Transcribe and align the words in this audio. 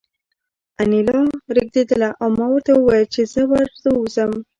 انیلا 0.81 1.19
رېږېدله 1.55 2.09
او 2.21 2.29
ما 2.37 2.47
ورته 2.51 2.71
وویل 2.75 3.05
چې 3.13 3.21
زه 3.31 3.41
ور 3.51 3.67
ووځم 3.83 4.31